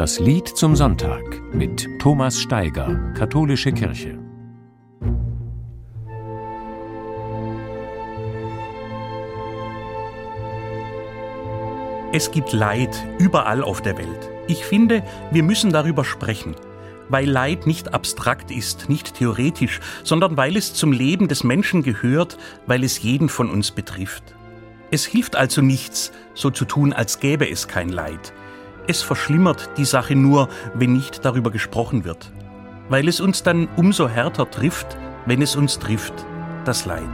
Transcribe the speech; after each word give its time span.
Das 0.00 0.18
Lied 0.18 0.48
zum 0.48 0.76
Sonntag 0.76 1.42
mit 1.52 1.86
Thomas 1.98 2.40
Steiger, 2.40 3.12
Katholische 3.12 3.70
Kirche. 3.70 4.18
Es 12.14 12.30
gibt 12.30 12.54
Leid 12.54 12.96
überall 13.18 13.62
auf 13.62 13.82
der 13.82 13.98
Welt. 13.98 14.30
Ich 14.46 14.64
finde, 14.64 15.02
wir 15.32 15.42
müssen 15.42 15.70
darüber 15.70 16.06
sprechen, 16.06 16.56
weil 17.10 17.28
Leid 17.28 17.66
nicht 17.66 17.92
abstrakt 17.92 18.50
ist, 18.50 18.88
nicht 18.88 19.16
theoretisch, 19.16 19.80
sondern 20.02 20.38
weil 20.38 20.56
es 20.56 20.72
zum 20.72 20.92
Leben 20.92 21.28
des 21.28 21.44
Menschen 21.44 21.82
gehört, 21.82 22.38
weil 22.66 22.84
es 22.84 23.02
jeden 23.02 23.28
von 23.28 23.50
uns 23.50 23.70
betrifft. 23.70 24.34
Es 24.90 25.04
hilft 25.04 25.36
also 25.36 25.60
nichts, 25.60 26.10
so 26.32 26.48
zu 26.48 26.64
tun, 26.64 26.94
als 26.94 27.20
gäbe 27.20 27.46
es 27.50 27.68
kein 27.68 27.90
Leid. 27.90 28.32
Es 28.90 29.02
verschlimmert 29.02 29.70
die 29.76 29.84
Sache 29.84 30.16
nur, 30.16 30.48
wenn 30.74 30.94
nicht 30.94 31.24
darüber 31.24 31.52
gesprochen 31.52 32.04
wird, 32.04 32.32
weil 32.88 33.06
es 33.06 33.20
uns 33.20 33.44
dann 33.44 33.68
umso 33.76 34.08
härter 34.08 34.50
trifft, 34.50 34.98
wenn 35.26 35.42
es 35.42 35.54
uns 35.54 35.78
trifft, 35.78 36.12
das 36.64 36.86
Leid. 36.86 37.08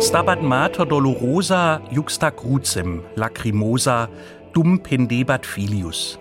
Stabat 0.00 0.42
mater 0.42 0.86
dolorosa 0.86 1.82
juxta 1.88 2.32
crucem, 2.32 3.04
lacrimosa, 3.14 4.08
dum 4.52 4.82
pendebat 4.82 5.46
filius. 5.46 6.18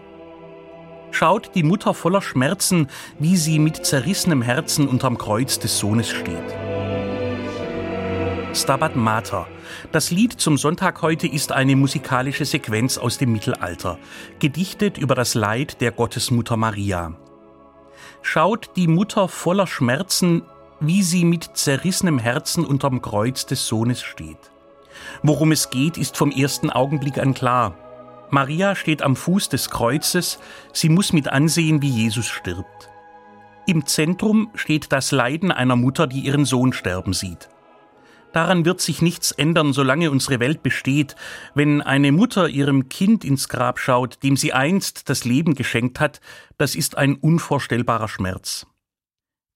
Schaut 1.13 1.51
die 1.53 1.61
Mutter 1.61 1.93
voller 1.93 2.23
Schmerzen, 2.23 2.87
wie 3.19 3.37
sie 3.37 3.59
mit 3.59 3.85
zerrissenem 3.85 4.41
Herzen 4.41 4.87
unterm 4.87 5.19
Kreuz 5.19 5.59
des 5.59 5.77
Sohnes 5.77 6.09
steht. 6.09 6.41
Stabat 8.55 8.95
Mater. 8.95 9.47
Das 9.91 10.09
Lied 10.09 10.33
zum 10.33 10.57
Sonntag 10.57 11.03
heute 11.03 11.27
ist 11.27 11.51
eine 11.51 11.75
musikalische 11.75 12.45
Sequenz 12.45 12.97
aus 12.97 13.19
dem 13.19 13.31
Mittelalter, 13.31 13.99
gedichtet 14.39 14.97
über 14.97 15.13
das 15.13 15.35
Leid 15.35 15.81
der 15.81 15.91
Gottesmutter 15.91 16.57
Maria. 16.57 17.13
Schaut 18.23 18.71
die 18.75 18.87
Mutter 18.87 19.27
voller 19.27 19.67
Schmerzen, 19.67 20.41
wie 20.79 21.03
sie 21.03 21.25
mit 21.25 21.51
zerrissenem 21.53 22.17
Herzen 22.17 22.65
unterm 22.65 23.03
Kreuz 23.03 23.45
des 23.45 23.67
Sohnes 23.67 24.01
steht. 24.01 24.51
Worum 25.21 25.51
es 25.51 25.69
geht, 25.69 25.99
ist 25.99 26.17
vom 26.17 26.31
ersten 26.31 26.71
Augenblick 26.71 27.19
an 27.19 27.35
klar. 27.35 27.75
Maria 28.33 28.75
steht 28.75 29.03
am 29.03 29.15
Fuß 29.15 29.49
des 29.49 29.69
Kreuzes, 29.69 30.39
sie 30.73 30.89
muss 30.89 31.13
mit 31.13 31.27
ansehen, 31.27 31.83
wie 31.83 31.89
Jesus 31.91 32.25
stirbt. 32.25 32.89
Im 33.67 33.85
Zentrum 33.85 34.49
steht 34.55 34.91
das 34.91 35.11
Leiden 35.11 35.51
einer 35.51 35.75
Mutter, 35.75 36.07
die 36.07 36.21
ihren 36.21 36.43
Sohn 36.43 36.73
sterben 36.73 37.13
sieht. 37.13 37.47
Daran 38.31 38.65
wird 38.65 38.81
sich 38.81 39.03
nichts 39.03 39.31
ändern, 39.31 39.71
solange 39.71 40.09
unsere 40.09 40.39
Welt 40.39 40.63
besteht. 40.63 41.15
Wenn 41.53 41.83
eine 41.83 42.11
Mutter 42.11 42.49
ihrem 42.49 42.89
Kind 42.89 43.23
ins 43.23 43.49
Grab 43.49 43.77
schaut, 43.77 44.23
dem 44.23 44.35
sie 44.35 44.51
einst 44.51 45.11
das 45.11 45.25
Leben 45.25 45.53
geschenkt 45.53 45.99
hat, 45.99 46.19
das 46.57 46.73
ist 46.73 46.97
ein 46.97 47.13
unvorstellbarer 47.13 48.07
Schmerz. 48.07 48.65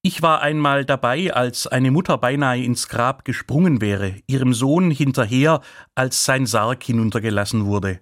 Ich 0.02 0.22
war 0.22 0.40
einmal 0.40 0.84
dabei, 0.84 1.34
als 1.34 1.66
eine 1.66 1.90
Mutter 1.90 2.16
beinahe 2.16 2.62
ins 2.62 2.88
Grab 2.88 3.24
gesprungen 3.24 3.80
wäre, 3.80 4.14
ihrem 4.28 4.54
Sohn 4.54 4.92
hinterher, 4.92 5.62
als 5.96 6.24
sein 6.24 6.46
Sarg 6.46 6.84
hinuntergelassen 6.84 7.66
wurde. 7.66 7.98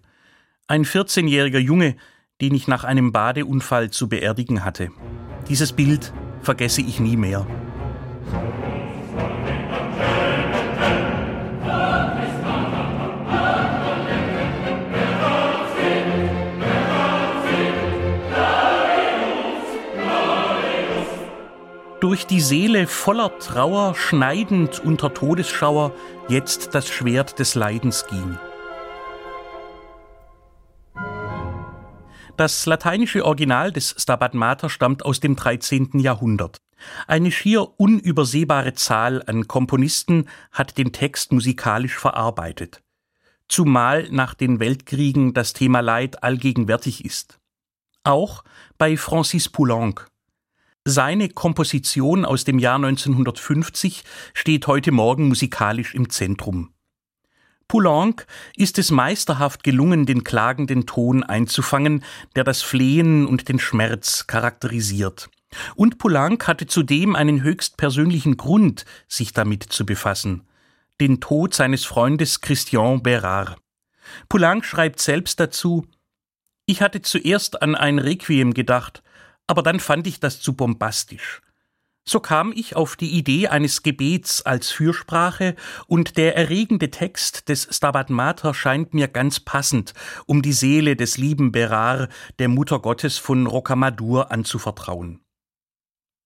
Ein 0.69 0.85
14-jähriger 0.85 1.61
Junge, 1.61 1.97
den 2.41 2.53
ich 2.55 2.67
nach 2.67 2.83
einem 2.83 3.13
Badeunfall 3.13 3.91
zu 3.91 4.09
beerdigen 4.09 4.65
hatte. 4.65 4.89
Dieses 5.49 5.73
Bild 5.73 6.13
vergesse 6.43 6.81
ich 6.81 6.99
nie 6.99 7.17
mehr. 7.17 7.47
durch 22.01 22.27
die 22.27 22.41
Seele 22.41 22.87
voller 22.87 23.37
Trauer, 23.41 23.97
schneidend 23.97 24.79
unter 24.79 25.13
Todesschauer, 25.13 25.93
jetzt 26.29 26.73
das 26.73 26.89
Schwert 26.89 27.41
des 27.41 27.57
Leidens 27.57 28.07
ging. 28.07 28.39
Das 32.37 32.67
lateinische 32.67 33.25
Original 33.25 33.73
des 33.73 33.95
Stabat 33.97 34.35
Mater 34.35 34.69
stammt 34.69 35.03
aus 35.03 35.21
dem 35.21 35.37
13. 35.37 36.01
Jahrhundert. 36.01 36.59
Eine 37.07 37.33
schier 37.33 37.81
unübersehbare 37.81 38.75
Zahl 38.75 39.23
an 39.27 39.49
Komponisten 39.49 40.29
hat 40.53 40.77
den 40.77 40.93
Text 40.93 41.33
musikalisch 41.33 41.97
verarbeitet. 41.97 42.83
Zumal 43.49 44.09
nach 44.11 44.35
den 44.35 44.61
Weltkriegen 44.61 45.33
das 45.33 45.55
Thema 45.55 45.81
Leid 45.81 46.23
allgegenwärtig 46.23 47.07
ist. 47.07 47.39
Auch 48.05 48.45
bei 48.77 48.99
Francis 48.99 49.49
Poulenc. 49.49 50.07
Seine 50.85 51.31
Komposition 51.31 52.27
aus 52.27 52.45
dem 52.45 52.59
Jahr 52.59 52.77
1950 52.77 54.05
steht 54.35 54.67
heute 54.67 54.93
Morgen 54.93 55.29
musikalisch 55.29 55.95
im 55.95 56.11
Zentrum. 56.11 56.76
Poulenc 57.69 58.27
ist 58.57 58.79
es 58.79 58.91
meisterhaft 58.91 59.65
gelungen, 59.65 60.07
den 60.07 60.23
klagenden 60.23 60.87
Ton 60.87 61.25
einzufangen, 61.25 62.05
der 62.37 62.45
das 62.45 62.63
Flehen 62.63 63.27
und 63.27 63.49
den 63.49 63.59
Schmerz 63.59 64.27
charakterisiert. 64.27 65.29
Und 65.75 65.99
Poulenc 65.99 66.47
hatte 66.47 66.67
zudem 66.67 67.17
einen 67.17 67.43
höchst 67.43 67.77
persönlichen 67.77 68.37
Grund, 68.37 68.85
sich 69.09 69.33
damit 69.33 69.65
zu 69.65 69.85
befassen. 69.85 70.47
Den 71.01 71.21
Tod 71.21 71.55
seines 71.55 71.85
Freundes 71.85 72.41
Christian 72.41 73.03
Bérard. 73.03 73.57
Poulenc 74.29 74.65
schreibt 74.65 75.01
selbst 75.01 75.41
dazu, 75.41 75.87
ich 76.67 76.83
hatte 76.83 77.03
zuerst 77.03 77.63
an 77.63 77.75
ein 77.75 77.99
Requiem 77.99 78.55
gedacht, 78.55 79.03
aber 79.47 79.63
dann 79.63 79.81
fand 79.81 80.07
ich 80.07 80.21
das 80.21 80.41
zu 80.41 80.55
bombastisch. 80.55 81.43
So 82.09 82.21
kam 82.21 82.53
ich 82.55 82.77
auf 82.77 82.95
die 82.95 83.11
Idee 83.11 83.49
eines 83.49 83.83
Gebets 83.83 84.47
als 84.47 84.71
Fürsprache 84.71 85.57
und 85.89 86.17
der 86.17 86.37
erregende 86.37 86.93
Text 86.93 87.49
des 87.49 87.67
Stabat 87.69 88.11
Mater 88.11 88.55
scheint 88.55 88.95
mir 88.95 89.09
ganz 89.09 89.41
passend, 89.41 89.93
um 90.25 90.41
die 90.41 90.53
Seele 90.53 90.95
des 90.95 91.19
lieben 91.19 91.51
Berar, 91.51 92.09
der 92.39 92.47
Mutter 92.47 92.79
Gottes 92.79 93.19
von 93.19 93.49
Rocamadour, 93.49 94.31
anzuvertrauen. 94.31 95.21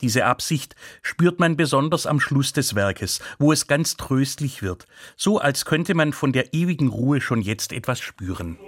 Diese 0.02 0.26
Absicht 0.26 0.76
spürt 1.00 1.40
man 1.40 1.56
besonders 1.56 2.06
am 2.06 2.20
Schluss 2.20 2.52
des 2.52 2.74
Werkes, 2.74 3.20
wo 3.38 3.50
es 3.50 3.66
ganz 3.66 3.96
tröstlich 3.96 4.60
wird, 4.60 4.86
so 5.16 5.38
als 5.38 5.64
könnte 5.64 5.94
man 5.94 6.12
von 6.12 6.32
der 6.32 6.52
ewigen 6.52 6.88
Ruhe 6.88 7.22
schon 7.22 7.40
jetzt 7.40 7.72
etwas 7.72 8.00
spüren. 8.00 8.58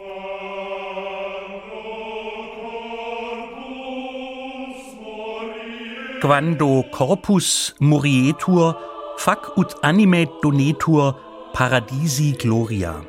Quando 6.23 6.85
corpus 6.93 7.75
morietur, 7.81 8.77
fac 9.17 9.57
ut 9.57 9.75
anime 9.83 10.29
donetur 10.41 11.17
paradisi 11.53 12.37
gloria. 12.39 13.03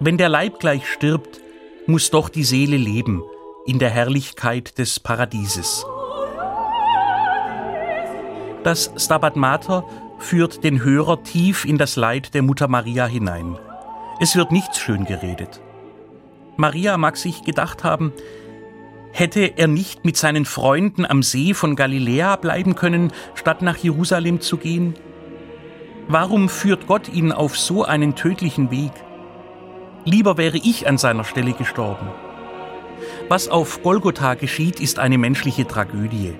Wenn 0.00 0.18
der 0.18 0.28
Leib 0.28 0.58
gleich 0.58 0.84
stirbt, 0.90 1.40
muss 1.86 2.10
doch 2.10 2.28
die 2.28 2.42
Seele 2.42 2.76
leben 2.76 3.22
in 3.66 3.78
der 3.78 3.90
Herrlichkeit 3.90 4.78
des 4.78 4.98
Paradieses. 4.98 5.86
Das 8.64 8.92
Stabat 8.96 9.36
Mater 9.36 9.84
führt 10.18 10.64
den 10.64 10.82
Hörer 10.82 11.22
tief 11.22 11.64
in 11.64 11.78
das 11.78 11.94
Leid 11.94 12.34
der 12.34 12.42
Mutter 12.42 12.66
Maria 12.66 13.06
hinein. 13.06 13.56
Es 14.18 14.34
wird 14.34 14.50
nichts 14.50 14.80
schön 14.80 15.04
geredet. 15.04 15.60
Maria 16.56 16.98
mag 16.98 17.16
sich 17.16 17.44
gedacht 17.44 17.84
haben, 17.84 18.12
Hätte 19.12 19.58
er 19.58 19.68
nicht 19.68 20.06
mit 20.06 20.16
seinen 20.16 20.46
Freunden 20.46 21.04
am 21.04 21.22
See 21.22 21.52
von 21.52 21.76
Galiläa 21.76 22.36
bleiben 22.36 22.74
können, 22.74 23.12
statt 23.34 23.60
nach 23.60 23.76
Jerusalem 23.76 24.40
zu 24.40 24.56
gehen? 24.56 24.94
Warum 26.08 26.48
führt 26.48 26.86
Gott 26.86 27.08
ihn 27.10 27.30
auf 27.30 27.58
so 27.58 27.84
einen 27.84 28.14
tödlichen 28.14 28.70
Weg? 28.70 28.92
Lieber 30.04 30.38
wäre 30.38 30.56
ich 30.56 30.88
an 30.88 30.98
seiner 30.98 31.24
Stelle 31.24 31.52
gestorben. 31.52 32.08
Was 33.28 33.48
auf 33.48 33.82
Golgotha 33.82 34.34
geschieht, 34.34 34.80
ist 34.80 34.98
eine 34.98 35.18
menschliche 35.18 35.66
Tragödie. 35.66 36.34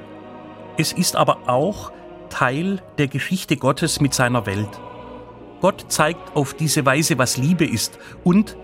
Es 0.78 0.92
ist 0.92 1.14
aber 1.14 1.48
auch 1.48 1.92
Teil 2.30 2.82
der 2.96 3.08
Geschichte 3.08 3.56
Gottes 3.56 4.00
mit 4.00 4.14
seiner 4.14 4.46
Welt. 4.46 4.80
Gott 5.60 5.84
zeigt 5.88 6.34
auf 6.34 6.54
diese 6.54 6.86
Weise, 6.86 7.18
was 7.18 7.36
Liebe 7.36 7.66
ist 7.66 7.98
und 8.25 8.56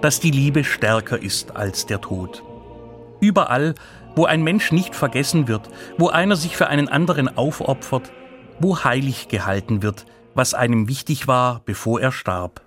dass 0.00 0.20
die 0.20 0.30
Liebe 0.30 0.62
stärker 0.62 1.20
ist 1.20 1.56
als 1.56 1.86
der 1.86 2.00
Tod. 2.00 2.45
Überall, 3.20 3.74
wo 4.14 4.24
ein 4.24 4.42
Mensch 4.42 4.72
nicht 4.72 4.94
vergessen 4.94 5.48
wird, 5.48 5.68
wo 5.98 6.08
einer 6.08 6.36
sich 6.36 6.56
für 6.56 6.68
einen 6.68 6.88
anderen 6.88 7.36
aufopfert, 7.36 8.12
wo 8.60 8.82
heilig 8.84 9.28
gehalten 9.28 9.82
wird, 9.82 10.06
was 10.34 10.54
einem 10.54 10.88
wichtig 10.88 11.28
war, 11.28 11.62
bevor 11.64 12.00
er 12.00 12.12
starb. 12.12 12.65